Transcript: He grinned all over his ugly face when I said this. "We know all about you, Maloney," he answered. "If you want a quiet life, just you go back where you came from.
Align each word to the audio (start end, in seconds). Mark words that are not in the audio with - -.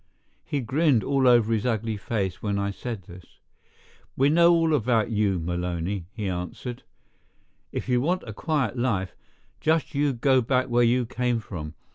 He 0.43 0.61
grinned 0.61 1.03
all 1.03 1.27
over 1.27 1.53
his 1.53 1.63
ugly 1.63 1.95
face 1.95 2.41
when 2.41 2.57
I 2.57 2.71
said 2.71 3.03
this. 3.03 3.37
"We 4.17 4.29
know 4.29 4.51
all 4.51 4.73
about 4.73 5.11
you, 5.11 5.37
Maloney," 5.37 6.07
he 6.11 6.27
answered. 6.27 6.81
"If 7.71 7.87
you 7.87 8.01
want 8.01 8.23
a 8.25 8.33
quiet 8.33 8.75
life, 8.75 9.15
just 9.59 9.93
you 9.93 10.13
go 10.13 10.41
back 10.41 10.69
where 10.69 10.81
you 10.81 11.05
came 11.05 11.39
from. 11.39 11.75